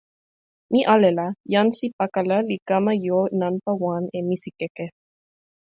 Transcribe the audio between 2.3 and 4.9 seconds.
li kama jo nanpa wan e misikeke.